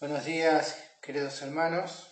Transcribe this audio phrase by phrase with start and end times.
[0.00, 2.10] Buenos días, queridos hermanos.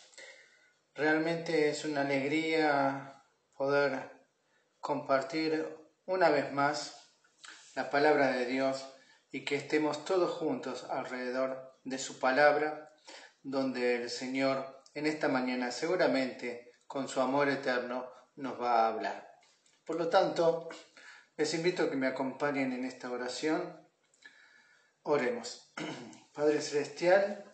[0.95, 3.25] Realmente es una alegría
[3.55, 4.11] poder
[4.79, 5.67] compartir
[6.05, 7.15] una vez más
[7.75, 8.87] la palabra de Dios
[9.31, 12.93] y que estemos todos juntos alrededor de su palabra,
[13.43, 19.33] donde el Señor en esta mañana seguramente con su amor eterno nos va a hablar.
[19.87, 20.69] Por lo tanto,
[21.39, 23.81] les invito a que me acompañen en esta oración.
[25.05, 25.73] Oremos.
[26.35, 27.48] Padre Celestial,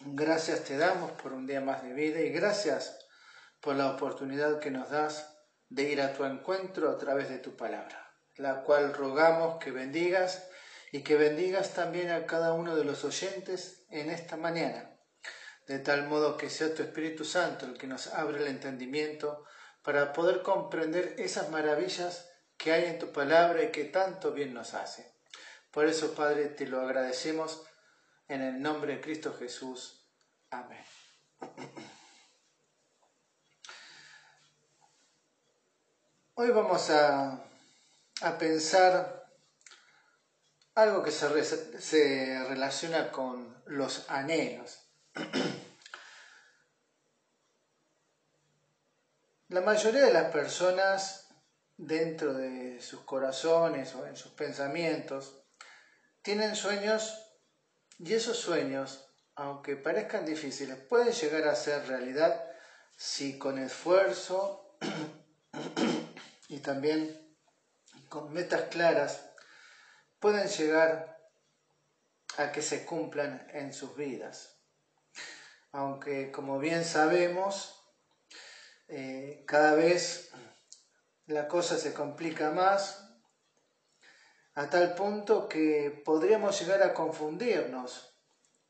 [0.00, 2.98] gracias te damos por un día más de vida y gracias
[3.60, 5.36] por la oportunidad que nos das
[5.68, 10.48] de ir a tu encuentro a través de tu palabra, la cual rogamos que bendigas
[10.92, 14.96] y que bendigas también a cada uno de los oyentes en esta mañana,
[15.66, 19.44] de tal modo que sea tu Espíritu Santo el que nos abre el entendimiento
[19.82, 24.74] para poder comprender esas maravillas que hay en tu palabra y que tanto bien nos
[24.74, 25.12] hace.
[25.70, 27.64] Por eso, Padre, te lo agradecemos
[28.28, 29.97] en el nombre de Cristo Jesús.
[30.50, 30.84] Amén.
[36.34, 37.44] Hoy vamos a,
[38.38, 39.30] pensar
[40.74, 44.88] algo que se, se relaciona con los anhelos.
[49.48, 51.28] La mayoría de las personas
[51.76, 55.42] dentro de sus corazones o en sus pensamientos
[56.22, 57.24] tienen sueños
[57.98, 59.07] y esos sueños,
[59.38, 62.44] aunque parezcan difíciles, pueden llegar a ser realidad
[62.96, 64.76] si con esfuerzo
[66.48, 67.36] y también
[68.08, 69.30] con metas claras
[70.18, 71.20] pueden llegar
[72.36, 74.58] a que se cumplan en sus vidas.
[75.70, 77.80] Aunque como bien sabemos,
[78.88, 80.32] eh, cada vez
[81.26, 83.08] la cosa se complica más
[84.54, 88.07] a tal punto que podríamos llegar a confundirnos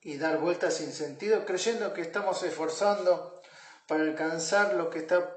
[0.00, 3.42] y dar vueltas sin sentido creyendo que estamos esforzando
[3.86, 5.36] para alcanzar lo que está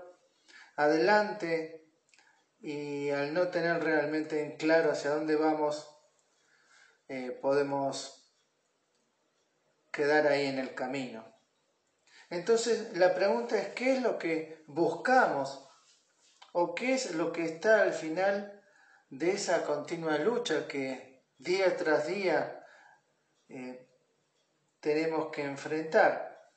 [0.75, 1.89] adelante
[2.59, 5.89] y al no tener realmente en claro hacia dónde vamos,
[7.07, 8.35] eh, podemos
[9.91, 11.25] quedar ahí en el camino.
[12.29, 15.67] Entonces la pregunta es, ¿qué es lo que buscamos?
[16.53, 18.61] ¿O qué es lo que está al final
[19.09, 22.65] de esa continua lucha que día tras día
[23.49, 23.90] eh,
[24.81, 26.51] tenemos que enfrentar?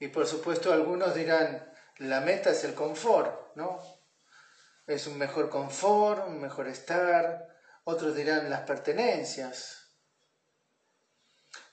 [0.00, 3.78] Y por supuesto algunos dirán, la meta es el confort, ¿no?
[4.86, 7.56] Es un mejor confort, un mejor estar.
[7.84, 9.84] Otros dirán las pertenencias,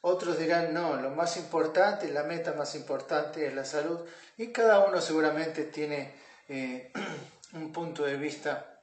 [0.02, 4.08] otros dirán, no, lo más importante, la meta más importante es la salud.
[4.38, 6.16] Y cada uno seguramente tiene
[6.50, 6.91] eh,
[7.53, 8.81] un punto de vista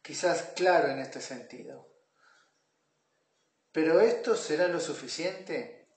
[0.00, 1.89] quizás claro en este sentido.
[3.82, 5.88] Pero ¿esto será lo suficiente?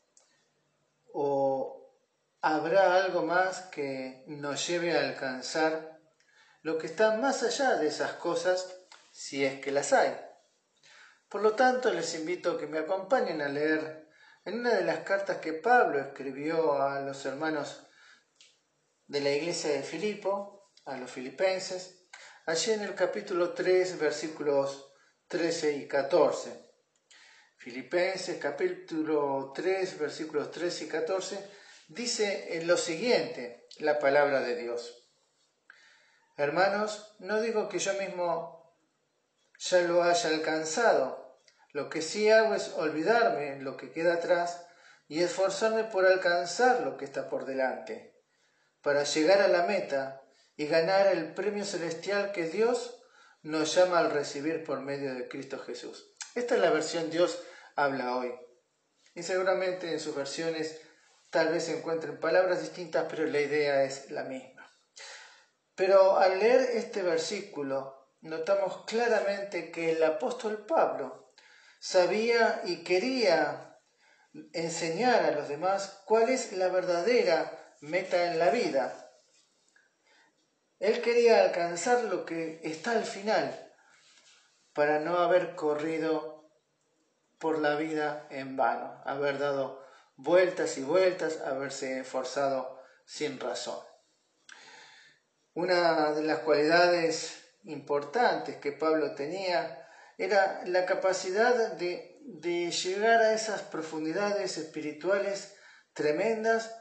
[1.11, 1.94] ¿O
[2.39, 5.99] habrá algo más que nos lleve a alcanzar
[6.61, 8.73] lo que está más allá de esas cosas,
[9.11, 10.16] si es que las hay?
[11.27, 14.07] Por lo tanto, les invito a que me acompañen a leer
[14.45, 17.85] en una de las cartas que Pablo escribió a los hermanos
[19.07, 22.07] de la iglesia de Filipo, a los filipenses,
[22.45, 24.89] allí en el capítulo 3, versículos
[25.27, 26.62] 13 y 14.
[27.63, 31.50] Filipenses capítulo 3, versículos 13 y 14,
[31.88, 35.09] dice lo siguiente la palabra de Dios.
[36.35, 38.75] Hermanos, no digo que yo mismo
[39.59, 41.40] ya lo haya alcanzado,
[41.72, 44.66] lo que sí hago es olvidarme lo que queda atrás
[45.07, 48.13] y esforzarme por alcanzar lo que está por delante,
[48.81, 50.22] para llegar a la meta
[50.57, 53.01] y ganar el premio celestial que Dios
[53.41, 56.13] nos llama al recibir por medio de Cristo Jesús.
[56.35, 57.41] Esta es la versión Dios
[57.75, 58.34] habla hoy.
[59.16, 60.81] Y seguramente en sus versiones
[61.29, 64.67] tal vez se encuentren palabras distintas, pero la idea es la misma.
[65.75, 71.33] Pero al leer este versículo, notamos claramente que el apóstol Pablo
[71.79, 73.79] sabía y quería
[74.53, 79.12] enseñar a los demás cuál es la verdadera meta en la vida.
[80.80, 83.74] Él quería alcanzar lo que está al final
[84.74, 86.32] para no haber corrido
[87.44, 89.84] por la vida en vano, haber dado
[90.16, 93.80] vueltas y vueltas, haberse esforzado sin razón.
[95.54, 99.86] Una de las cualidades importantes que Pablo tenía
[100.18, 102.18] era la capacidad de,
[102.72, 105.54] llegar a esas profundidades espirituales
[105.92, 106.74] tremendas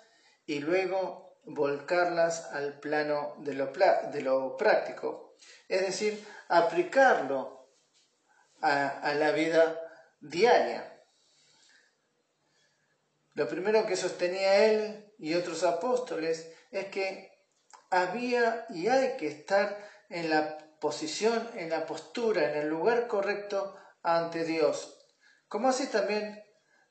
[0.47, 5.35] y luego volcarlas al plano de lo, práctico,
[5.67, 7.69] es decir, aplicarlo
[8.61, 9.77] a la vida
[10.23, 10.89] diaria.
[13.35, 17.31] lo primero que sostenía él y otros apóstoles es que
[17.91, 23.77] había y hay que estar en la posición, en la postura, en el lugar correcto
[24.03, 24.99] ante Dios.
[25.49, 26.43] Como así también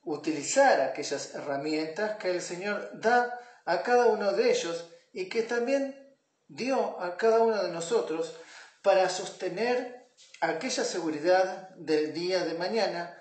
[0.03, 6.17] utilizar aquellas herramientas que el Señor da a cada uno de ellos y que también
[6.47, 8.35] dio a cada uno de nosotros
[8.81, 10.09] para sostener
[10.41, 13.17] aquella seguridad del día de mañana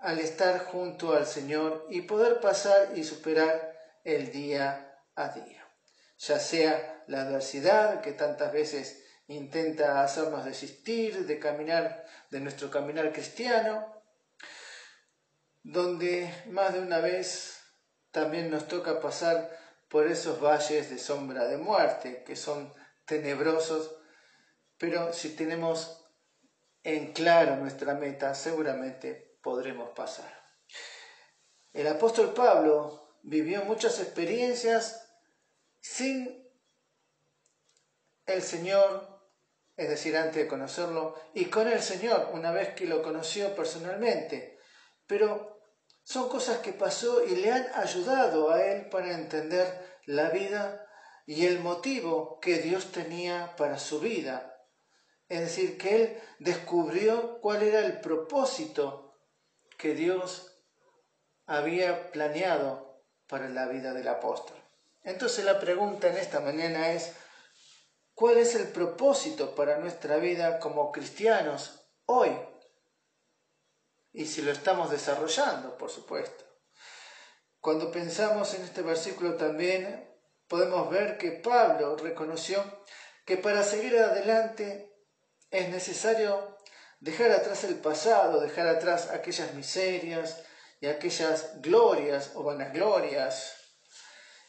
[0.00, 5.66] al estar junto al Señor y poder pasar y superar el día a día.
[6.18, 13.12] Ya sea la adversidad que tantas veces intenta hacernos desistir de caminar, de nuestro caminar
[13.12, 14.02] cristiano,
[15.62, 17.60] donde más de una vez
[18.10, 19.56] también nos toca pasar
[19.88, 22.72] por esos valles de sombra de muerte, que son
[23.04, 23.96] tenebrosos,
[24.78, 26.08] pero si tenemos
[26.82, 30.32] en claro nuestra meta, seguramente podremos pasar.
[31.72, 35.08] El apóstol Pablo vivió muchas experiencias
[35.80, 36.48] sin
[38.26, 39.20] el Señor,
[39.76, 44.58] es decir, antes de conocerlo, y con el Señor, una vez que lo conoció personalmente.
[45.06, 45.60] Pero
[46.02, 50.86] son cosas que pasó y le han ayudado a él para entender la vida
[51.26, 54.66] y el motivo que Dios tenía para su vida.
[55.28, 59.09] Es decir, que él descubrió cuál era el propósito
[59.80, 60.52] que Dios
[61.46, 64.56] había planeado para la vida del apóstol.
[65.02, 67.14] Entonces la pregunta en esta mañana es,
[68.12, 72.30] ¿cuál es el propósito para nuestra vida como cristianos hoy?
[74.12, 76.44] Y si lo estamos desarrollando, por supuesto.
[77.60, 80.08] Cuando pensamos en este versículo también
[80.46, 82.62] podemos ver que Pablo reconoció
[83.24, 84.92] que para seguir adelante
[85.50, 86.58] es necesario
[87.00, 90.42] dejar atrás el pasado, dejar atrás aquellas miserias
[90.80, 93.56] y aquellas glorias o vanaglorias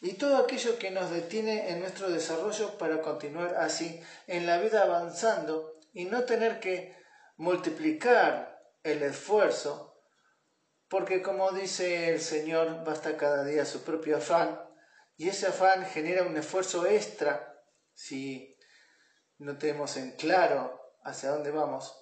[0.01, 4.83] y todo aquello que nos detiene en nuestro desarrollo para continuar así en la vida
[4.83, 6.95] avanzando y no tener que
[7.37, 9.95] multiplicar el esfuerzo,
[10.87, 14.59] porque como dice el Señor, basta cada día su propio afán,
[15.17, 17.63] y ese afán genera un esfuerzo extra.
[17.93, 18.57] Si
[19.37, 22.00] no tenemos en claro hacia dónde vamos,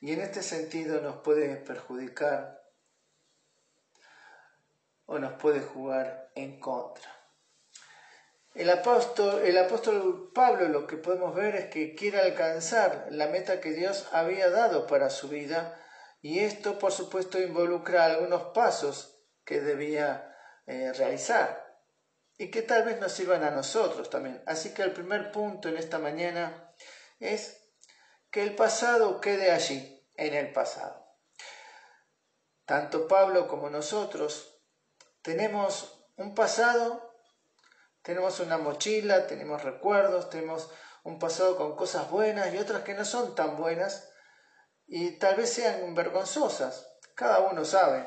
[0.00, 2.62] y en este sentido nos puede perjudicar
[5.06, 7.10] o nos puede jugar en contra.
[8.54, 13.60] El apóstol, el apóstol Pablo lo que podemos ver es que quiere alcanzar la meta
[13.60, 15.80] que Dios había dado para su vida
[16.20, 20.36] y esto por supuesto involucra algunos pasos que debía
[20.66, 21.78] eh, realizar
[22.38, 24.42] y que tal vez nos sirvan a nosotros también.
[24.46, 26.72] Así que el primer punto en esta mañana
[27.20, 27.59] es
[28.30, 31.04] que el pasado quede allí, en el pasado.
[32.64, 34.62] Tanto Pablo como nosotros
[35.22, 37.14] tenemos un pasado,
[38.02, 40.70] tenemos una mochila, tenemos recuerdos, tenemos
[41.02, 44.10] un pasado con cosas buenas y otras que no son tan buenas
[44.86, 46.86] y tal vez sean vergonzosas.
[47.14, 48.06] Cada uno sabe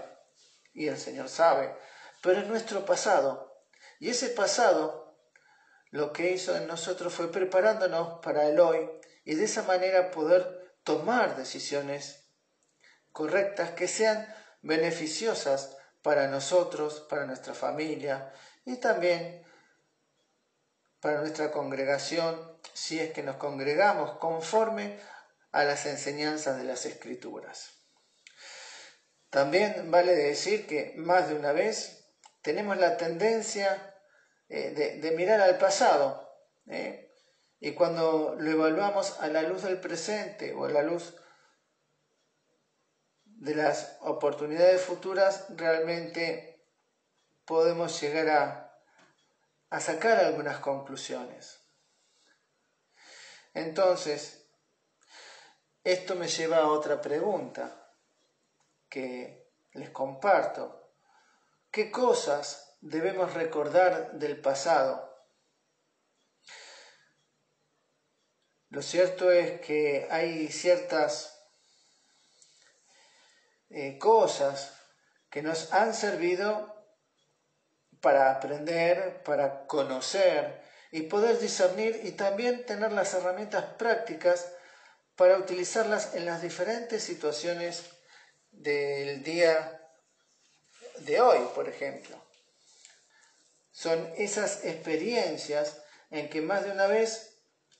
[0.73, 1.75] y el Señor sabe,
[2.21, 3.53] pero es nuestro pasado.
[3.99, 5.17] Y ese pasado
[5.91, 8.89] lo que hizo en nosotros fue preparándonos para el hoy
[9.23, 12.27] y de esa manera poder tomar decisiones
[13.11, 14.27] correctas que sean
[14.61, 18.33] beneficiosas para nosotros, para nuestra familia
[18.65, 19.45] y también
[20.99, 24.99] para nuestra congregación, si es que nos congregamos conforme
[25.51, 27.83] a las enseñanzas de las escrituras.
[29.29, 32.05] También vale decir que más de una vez
[32.41, 33.95] tenemos la tendencia
[34.47, 36.29] eh, de, mirar al pasado
[36.67, 37.12] ¿eh?
[37.63, 41.15] Y cuando lo evaluamos a la luz del presente o a la luz
[43.23, 46.67] de las oportunidades futuras, realmente
[47.45, 48.81] podemos llegar a,
[49.69, 51.61] a sacar algunas conclusiones.
[53.53, 54.45] Entonces,
[55.85, 57.95] esto me lleva a otra pregunta
[58.89, 60.91] que les comparto.
[61.71, 65.12] ¿Qué cosas debemos recordar del pasado?
[68.73, 71.39] Lo cierto es que hay ciertas
[73.69, 74.73] eh, cosas
[75.29, 76.73] que nos han servido
[78.01, 80.59] para aprender, para conocer
[80.91, 84.51] y poder discernir y también tener las herramientas prácticas
[85.15, 87.83] para utilizarlas en las diferentes situaciones
[88.49, 89.87] del día
[91.01, 92.19] de hoy, por ejemplo.
[93.71, 95.77] Son esas experiencias
[96.09, 97.32] en que más de una vez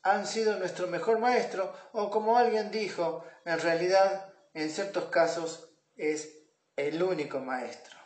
[0.04, 6.30] han sido nuestro mejor maestro o como alguien dijo, en realidad en ciertos casos es
[6.76, 7.98] el único maestro.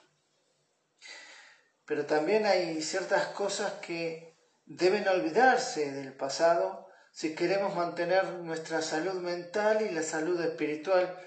[1.86, 9.22] pero también hay ciertas cosas que deben olvidarse del pasado si queremos mantener nuestra salud
[9.22, 11.18] mental y la salud espiritual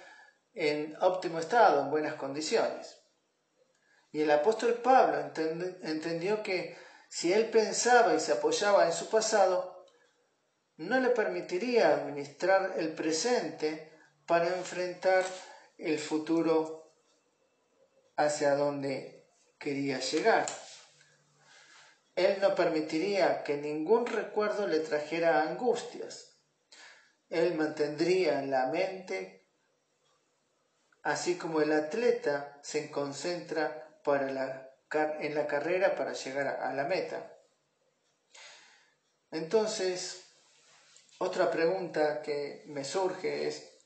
[0.52, 3.00] en óptimo estado, en buenas condiciones.
[4.12, 5.18] Y el apóstol Pablo
[5.82, 6.76] entendió que
[7.08, 9.79] si él pensaba y se apoyaba en su pasado,
[10.80, 13.92] no le permitiría administrar el presente
[14.24, 15.26] para enfrentar
[15.76, 16.94] el futuro
[18.16, 20.46] hacia donde quería llegar.
[22.16, 26.38] Él no permitiría que ningún recuerdo le trajera angustias.
[27.28, 29.46] Él mantendría en la mente,
[31.02, 34.70] así como el atleta se concentra para la,
[35.20, 37.36] en la carrera para llegar a la meta.
[39.30, 40.29] Entonces,
[41.22, 43.78] otra pregunta que me surge es,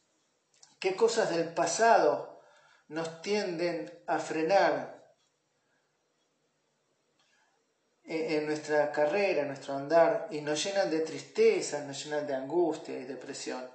[0.79, 2.41] ¿qué cosas del pasado
[2.87, 4.95] nos tienden a frenar
[8.05, 12.97] en nuestra carrera, en nuestro andar, y nos llenan de tristeza, nos llenan de angustia
[13.01, 13.69] y depresión.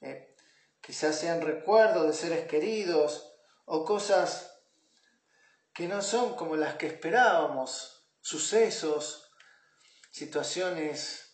[0.00, 0.36] Eh,
[0.80, 4.54] quizás sean recuerdos de seres queridos o cosas
[5.74, 9.32] que no son como las que esperábamos, sucesos,
[10.12, 11.29] situaciones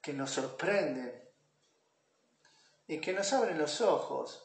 [0.00, 1.28] que nos sorprenden
[2.86, 4.44] y que nos abren los ojos.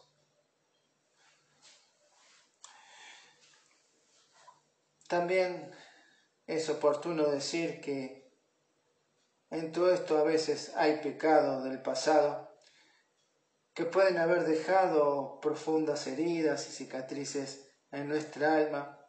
[5.08, 5.72] También
[6.48, 8.32] es oportuno decir que
[9.50, 12.52] en todo esto a veces hay pecados del pasado
[13.74, 19.00] que pueden haber dejado profundas heridas y cicatrices en nuestra alma,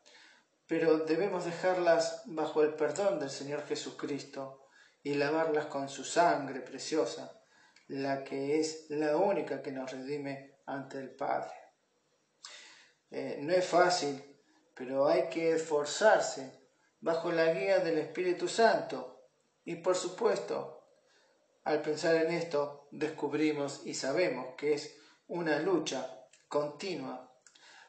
[0.66, 4.63] pero debemos dejarlas bajo el perdón del Señor Jesucristo
[5.04, 7.40] y lavarlas con su sangre preciosa,
[7.86, 11.52] la que es la única que nos redime ante el Padre.
[13.10, 14.34] Eh, no es fácil
[14.74, 16.60] pero hay que esforzarse
[17.00, 19.28] bajo la guía del Espíritu Santo.
[19.64, 20.88] Y por supuesto,
[21.64, 24.96] al pensar en esto, descubrimos y sabemos que es
[25.28, 27.32] una lucha continua.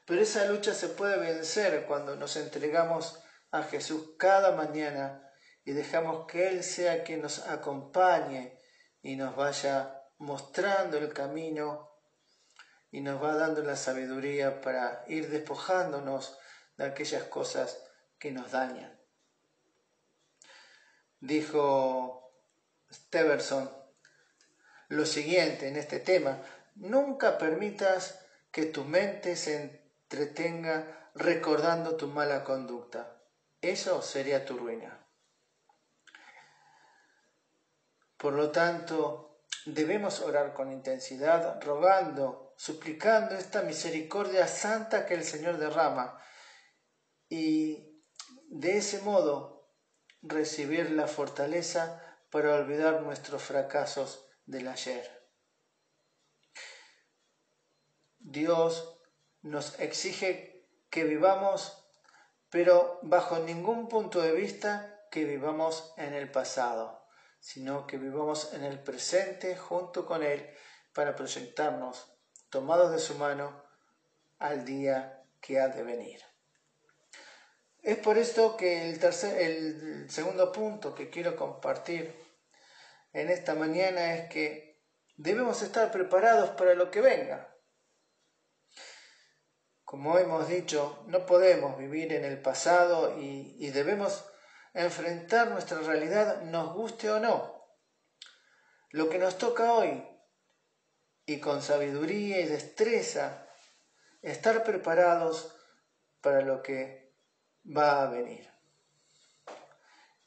[0.05, 3.19] Pero esa lucha se puede vencer cuando nos entregamos
[3.51, 5.24] a Jesús cada mañana
[5.65, 8.59] y dejamos que Él sea quien nos acompañe
[9.01, 11.91] y nos vaya mostrando el camino
[12.91, 16.37] y nos va dando la sabiduría para ir despojándonos
[16.77, 17.83] de aquellas cosas
[18.19, 18.97] que nos dañan.
[21.19, 22.31] Dijo
[22.91, 23.69] Steverson
[24.87, 26.43] lo siguiente en este tema,
[26.75, 33.19] nunca permitas que tu mente se entretenga recordando tu mala conducta.
[33.61, 35.04] Eso sería tu ruina.
[38.17, 45.57] Por lo tanto, debemos orar con intensidad, rogando, suplicando esta misericordia santa que el Señor
[45.57, 46.21] derrama
[47.27, 48.03] y
[48.49, 49.69] de ese modo
[50.21, 55.11] recibir la fortaleza para olvidar nuestros fracasos del ayer.
[58.19, 58.99] Dios
[59.41, 61.87] nos exige que vivamos,
[62.49, 67.04] pero bajo ningún punto de vista que vivamos en el pasado,
[67.45, 70.49] sino que vivamos en el presente junto con Él
[70.93, 72.11] para proyectarnos,
[72.49, 73.63] tomados de su mano,
[74.39, 76.21] al día que ha de venir.
[77.83, 82.15] Es por esto que el, tercer, el segundo punto que quiero compartir
[83.13, 84.81] en esta mañana es que
[85.15, 87.55] debemos estar preparados para lo que venga.
[89.83, 94.25] Como hemos dicho, no podemos vivir en el pasado y, y debemos
[94.75, 97.65] enfrentar nuestra realidad, nos guste o no.
[98.91, 100.05] Lo que nos toca hoy,
[101.25, 103.47] y con sabiduría y destreza,
[104.21, 105.55] estar preparados
[106.21, 107.15] para lo que
[107.65, 108.49] va a venir.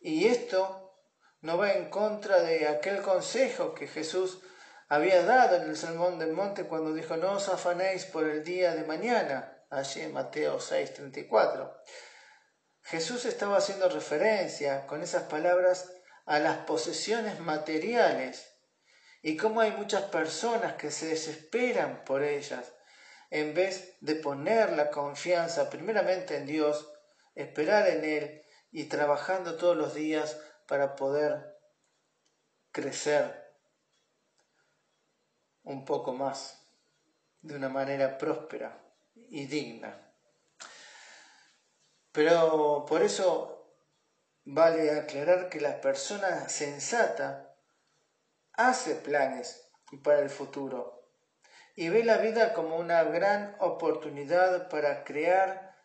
[0.01, 0.95] Y esto
[1.43, 4.41] no va en contra de aquel consejo que Jesús
[4.89, 8.75] había dado en el Sermón del Monte cuando dijo, no os afanéis por el día
[8.75, 11.71] de mañana, allí en Mateo 6:34.
[12.91, 15.93] Jesús estaba haciendo referencia con esas palabras
[16.25, 18.57] a las posesiones materiales
[19.21, 22.73] y cómo hay muchas personas que se desesperan por ellas
[23.29, 26.91] en vez de poner la confianza primeramente en Dios
[27.35, 31.59] esperar en Él y trabajando todos los días para poder
[32.73, 33.55] crecer
[35.63, 36.67] un poco más
[37.43, 38.83] de una manera próspera
[39.15, 40.08] y digna.
[42.19, 43.77] Pero por eso
[44.45, 47.55] vale aclarar que la persona sensata
[48.55, 49.71] hace planes
[50.03, 51.13] para el futuro
[51.77, 55.77] y ve la vida como una gran oportunidad para crear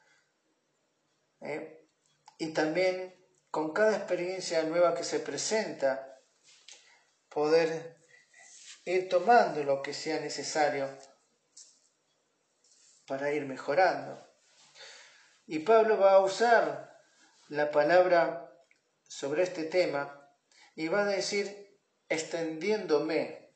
[1.42, 1.88] ¿eh?
[2.40, 3.14] y también
[3.52, 6.20] con cada experiencia nueva que se presenta,
[7.30, 8.04] poder
[8.86, 10.90] ir tomando lo que sea necesario
[13.06, 14.33] para ir mejorando.
[15.46, 17.00] Y Pablo va a usar
[17.50, 18.52] la palabra
[19.04, 20.30] sobre este tema
[20.76, 23.52] y va a decir extendiéndome.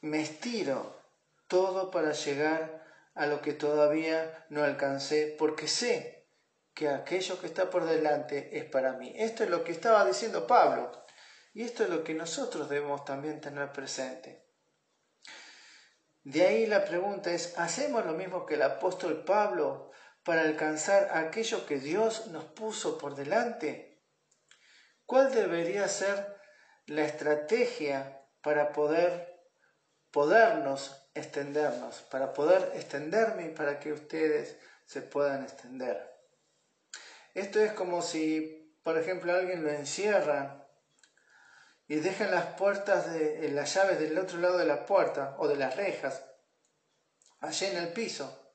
[0.00, 1.02] Me estiro
[1.48, 6.28] todo para llegar a lo que todavía no alcancé porque sé
[6.74, 9.12] que aquello que está por delante es para mí.
[9.16, 10.92] Esto es lo que estaba diciendo Pablo
[11.54, 14.45] y esto es lo que nosotros debemos también tener presente.
[16.26, 19.92] De ahí la pregunta es, ¿hacemos lo mismo que el apóstol Pablo
[20.24, 24.02] para alcanzar aquello que Dios nos puso por delante?
[25.04, 26.36] ¿Cuál debería ser
[26.86, 29.40] la estrategia para poder
[30.10, 36.12] podernos extendernos, para poder extenderme y para que ustedes se puedan extender?
[37.34, 40.65] Esto es como si, por ejemplo, alguien lo encierra
[41.88, 45.56] y dejan las puertas de las llaves del otro lado de la puerta o de
[45.56, 46.24] las rejas,
[47.40, 48.54] allí en el piso.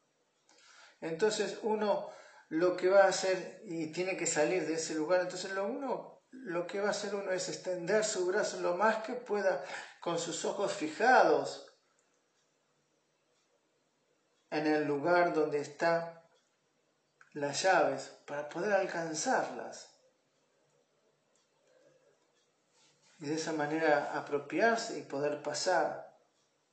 [1.00, 2.10] Entonces uno
[2.50, 6.12] lo que va a hacer y tiene que salir de ese lugar, entonces lo uno
[6.32, 9.64] lo que va a hacer uno es extender su brazo lo más que pueda
[10.00, 11.68] con sus ojos fijados
[14.50, 16.22] en el lugar donde están
[17.34, 19.91] las llaves para poder alcanzarlas.
[23.22, 26.12] Y de esa manera apropiarse y poder pasar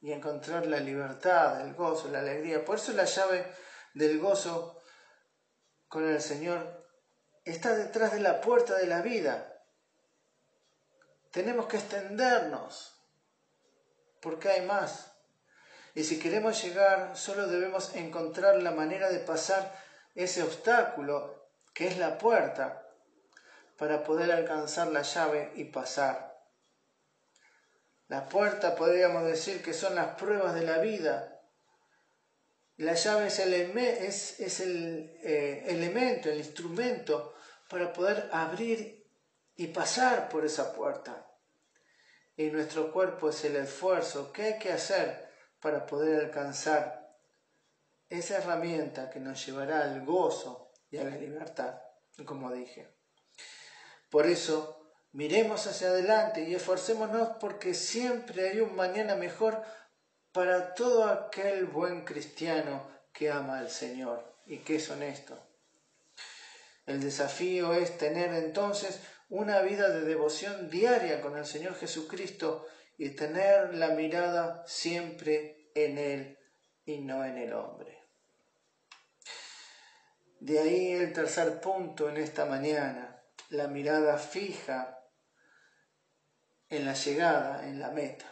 [0.01, 2.65] y encontrar la libertad, el gozo, la alegría.
[2.65, 3.47] Por eso la llave
[3.93, 4.81] del gozo
[5.89, 6.87] con el Señor
[7.45, 9.63] está detrás de la puerta de la vida.
[11.31, 12.99] Tenemos que extendernos
[14.23, 15.13] porque hay más.
[15.95, 19.75] Y si queremos llegar, solo debemos encontrar la manera de pasar
[20.15, 22.87] ese obstáculo que es la puerta
[23.77, 26.28] para poder alcanzar la llave y pasar.
[28.09, 31.43] La puerta podríamos decir que son las pruebas de la vida.
[32.79, 37.35] La llave es el, es, el eh, elemento, el instrumento
[37.69, 39.07] para poder abrir
[39.57, 41.27] y pasar por esa puerta.
[42.35, 45.29] Y nuestro cuerpo es el esfuerzo que hay que hacer
[45.61, 47.15] para poder alcanzar
[48.09, 51.79] esa herramienta que nos llevará al gozo y a la libertad,
[52.25, 52.97] como dije.
[54.09, 54.78] Por eso
[55.13, 59.63] Miremos hacia adelante y esforcémonos porque siempre hay un mañana mejor
[60.33, 65.39] para todo aquel buen cristiano que ama al Señor y que es honesto.
[66.87, 72.67] El desafío es tener entonces una vida de devoción diaria con el Señor Jesucristo
[72.97, 76.39] y tener la mirada siempre en Él
[76.85, 77.99] y no en el hombre.
[80.41, 83.18] De ahí el tercer punto en esta mañana,
[83.49, 84.99] la mirada fija
[86.69, 88.27] en la llegada, en la meta.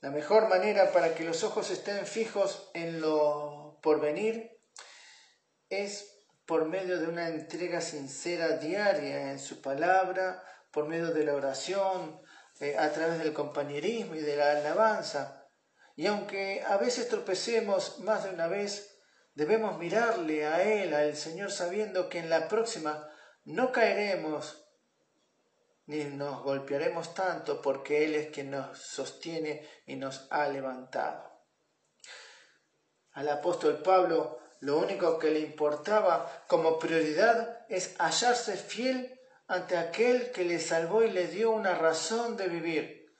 [0.00, 4.58] La mejor manera para que los ojos estén fijos en lo porvenir
[5.70, 6.14] es
[6.44, 12.20] por medio de una entrega sincera diaria en su palabra, por medio de la oración,
[12.60, 15.48] eh, a través del compañerismo y de la alabanza.
[15.96, 18.98] Y aunque a veces tropecemos más de una vez,
[19.34, 23.08] debemos mirarle a Él, al Señor, sabiendo que en la próxima
[23.44, 24.60] no caeremos
[25.86, 31.30] ni nos golpearemos tanto porque Él es quien nos sostiene y nos ha levantado.
[33.12, 40.30] Al apóstol Pablo lo único que le importaba como prioridad es hallarse fiel ante aquel
[40.30, 43.14] que le salvó y le dio una razón de vivir.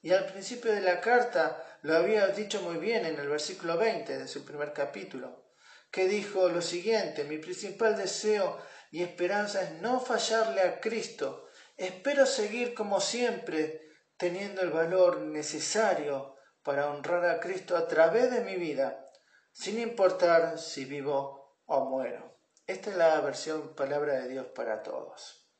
[0.00, 4.18] Y al principio de la carta lo había dicho muy bien en el versículo 20
[4.18, 5.50] de su primer capítulo,
[5.90, 8.58] que dijo lo siguiente, mi principal deseo
[8.90, 11.48] y esperanza es no fallarle a Cristo,
[11.80, 18.42] Espero seguir como siempre teniendo el valor necesario para honrar a Cristo a través de
[18.42, 19.10] mi vida,
[19.50, 22.38] sin importar si vivo o muero.
[22.66, 25.50] Esta es la versión palabra de Dios para todos.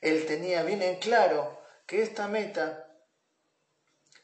[0.00, 2.90] Él tenía bien en claro que esta meta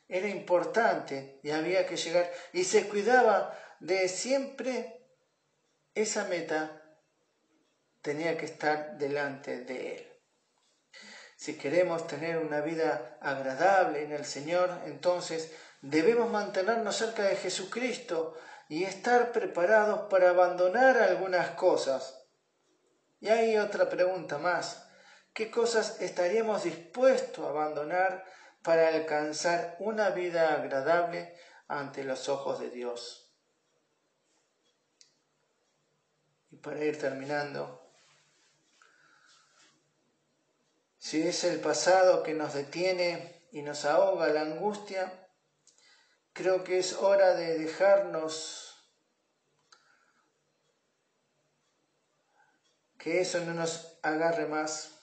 [0.09, 5.07] era importante y había que llegar y se cuidaba de siempre
[5.95, 6.80] esa meta
[8.03, 10.11] tenía que estar delante de él.
[11.37, 18.37] Si queremos tener una vida agradable en el Señor, entonces debemos mantenernos cerca de Jesucristo
[18.69, 22.25] y estar preparados para abandonar algunas cosas.
[23.21, 24.87] Y hay otra pregunta más.
[25.33, 28.25] ¿Qué cosas estaríamos dispuestos a abandonar
[28.63, 31.35] para alcanzar una vida agradable
[31.69, 33.33] ante los ojos de Dios?
[36.51, 37.80] Y para ir terminando,
[41.01, 45.29] si es el pasado que nos detiene y nos ahoga la angustia,
[46.35, 48.77] creo que es hora de dejarnos
[52.99, 55.01] que eso no nos agarre más.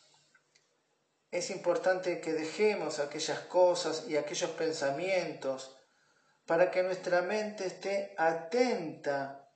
[1.31, 5.75] Es importante que dejemos aquellas cosas y aquellos pensamientos
[6.45, 9.51] para que nuestra mente esté atenta,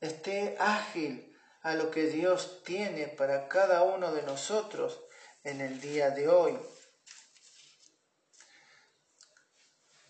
[0.00, 1.27] esté ágil
[1.62, 5.00] a lo que Dios tiene para cada uno de nosotros
[5.44, 6.58] en el día de hoy.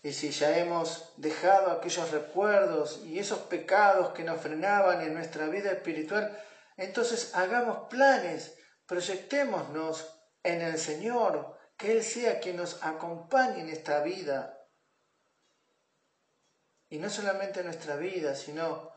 [0.01, 5.47] Y si ya hemos dejado aquellos recuerdos y esos pecados que nos frenaban en nuestra
[5.47, 6.41] vida espiritual,
[6.77, 14.01] entonces hagamos planes, proyectémonos en el Señor, que Él sea quien nos acompañe en esta
[14.01, 14.55] vida.
[16.89, 18.91] Y no solamente en nuestra vida, sino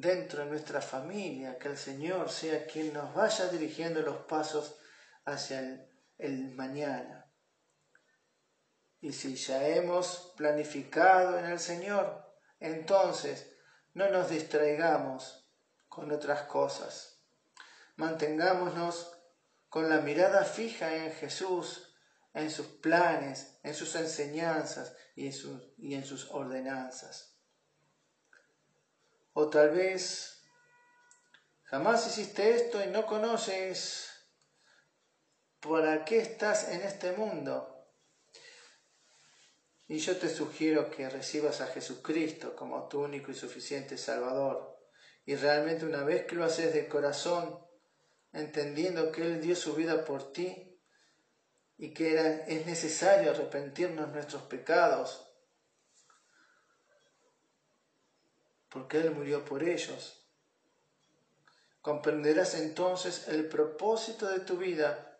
[0.00, 4.76] dentro de nuestra familia, que el Señor sea quien nos vaya dirigiendo los pasos
[5.24, 7.30] hacia el, mañana.
[9.00, 12.24] Y si ya hemos planificado en el Señor,
[12.60, 13.52] entonces
[13.94, 15.48] no nos distraigamos
[15.88, 17.16] con otras cosas
[17.96, 19.12] mantengámonos
[19.68, 21.94] con la mirada fija en Jesús,
[22.34, 27.35] en sus planes, en sus enseñanzas y en, sus, y en sus ordenanzas.
[29.38, 30.40] O tal vez
[31.64, 34.08] jamás hiciste esto y no conoces
[35.60, 37.86] para qué estás en este mundo.
[39.88, 44.80] Y yo te sugiero que recibas a Jesucristo como tu único y suficiente Salvador.
[45.26, 47.62] Y realmente una vez que lo haces de corazón,
[48.32, 50.80] entendiendo que Él dio su vida por ti
[51.76, 55.25] y que es necesario arrepentirnos nuestros pecados,
[58.76, 60.28] porque Él murió por ellos.
[61.80, 65.18] Comprenderás entonces el propósito de tu vida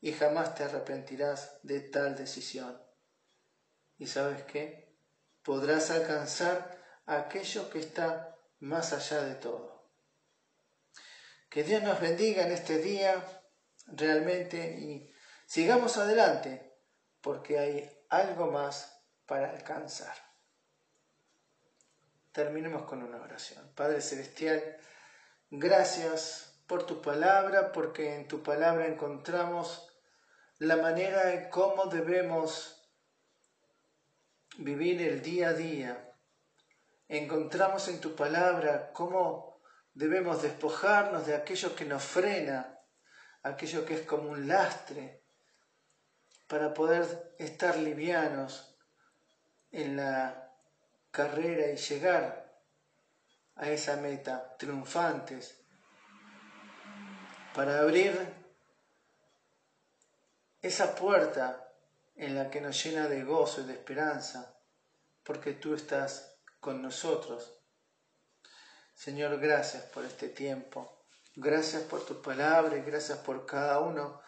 [0.00, 2.82] y jamás te arrepentirás de tal decisión.
[3.98, 4.96] ¿Y sabes qué?
[5.42, 9.92] Podrás alcanzar aquello que está más allá de todo.
[11.50, 13.22] Que Dios nos bendiga en este día
[13.86, 15.12] realmente y
[15.44, 16.80] sigamos adelante
[17.20, 20.23] porque hay algo más para alcanzar.
[22.34, 23.72] Terminemos con una oración.
[23.74, 24.60] Padre Celestial,
[25.50, 29.90] gracias por tu palabra, porque en tu palabra encontramos
[30.58, 32.86] la manera en cómo debemos
[34.58, 36.12] vivir el día a día.
[37.08, 39.54] Encontramos en tu palabra cómo
[39.94, 42.80] Debemos despojarnos de aquello que nos frena,
[43.44, 45.22] aquello que es como un lastre,
[46.48, 48.76] para poder estar livianos
[49.70, 50.43] en la
[51.14, 52.60] carrera y llegar
[53.54, 55.60] a esa meta triunfantes,
[57.54, 58.18] para abrir
[60.60, 61.72] esa puerta
[62.16, 64.56] en la que nos llena de gozo y de esperanza,
[65.22, 67.64] porque tú estás con nosotros
[68.94, 71.04] Señor, gracias por este tiempo.
[71.34, 74.22] Gracias por tu palabra y gracias por cada uno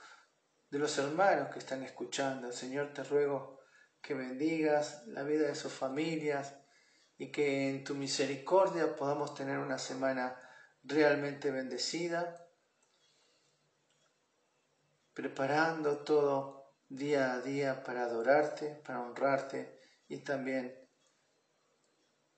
[0.71, 2.53] de los hermanos que están escuchando.
[2.53, 3.61] Señor, te ruego
[4.03, 6.55] que bendigas la vida de sus familias
[7.19, 10.41] y que en tu misericordia podamos tener una semana
[10.83, 12.47] realmente bendecida,
[15.15, 20.87] preparando todo día a día para adorarte, para honrarte y también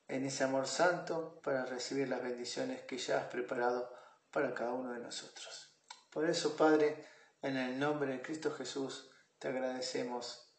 [0.06, 3.92] en ese amor santo para recibir las bendiciones que ya has preparado
[4.30, 5.76] para cada uno de nosotros.
[6.10, 7.04] Por eso, Padre,
[7.42, 10.54] en el nombre de Cristo Jesús, te agradecemos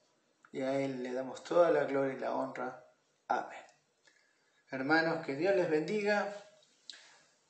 [0.52, 2.86] y a Él le damos toda la gloria y la honra.
[3.28, 3.69] Amén.
[4.72, 6.32] Hermanos, que Dios les bendiga.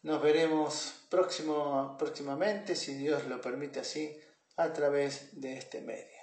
[0.04, 4.18] Nos veremos próximo, próximamente, si Dios lo permite así,
[4.56, 6.19] a través de este medio.